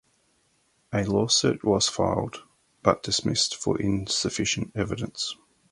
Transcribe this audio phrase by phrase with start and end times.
[0.91, 2.41] A lawsuit was filed
[2.81, 5.35] but dismissed for insufficient evidence.